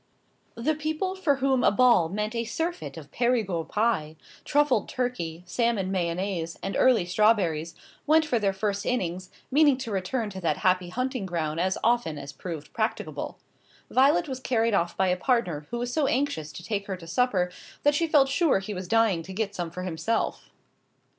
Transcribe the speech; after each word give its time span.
The 0.55 0.73
people 0.73 1.15
for 1.15 1.35
whom 1.35 1.63
a 1.63 1.69
ball 1.69 2.09
meant 2.09 2.33
a 2.33 2.43
surfeit 2.43 2.97
of 2.97 3.11
perigord 3.11 3.69
pie, 3.69 4.15
truffled 4.43 4.89
turkey, 4.89 5.43
salmon 5.45 5.91
mayonnaise, 5.91 6.57
and 6.63 6.75
early 6.75 7.05
strawberries, 7.05 7.75
went 8.07 8.25
for 8.25 8.39
their 8.39 8.51
first 8.51 8.83
innings, 8.83 9.29
meaning 9.51 9.77
to 9.77 9.91
return 9.91 10.31
to 10.31 10.41
that 10.41 10.57
happy 10.65 10.89
hunting 10.89 11.27
ground 11.27 11.59
as 11.59 11.77
often 11.83 12.17
as 12.17 12.31
proved 12.33 12.73
practicable. 12.73 13.37
Violet 13.91 14.27
was 14.27 14.39
carried 14.39 14.73
off 14.73 14.97
by 14.97 15.09
a 15.09 15.15
partner 15.15 15.67
who 15.69 15.77
was 15.77 15.93
so 15.93 16.07
anxious 16.07 16.51
to 16.53 16.63
take 16.63 16.87
her 16.87 16.97
to 16.97 17.05
supper 17.05 17.51
that 17.83 17.93
she 17.93 18.07
felt 18.07 18.27
sure 18.27 18.57
he 18.57 18.73
was 18.73 18.87
dying 18.87 19.21
to 19.21 19.33
get 19.33 19.53
some 19.53 19.69
for 19.69 19.83
himself. 19.83 20.49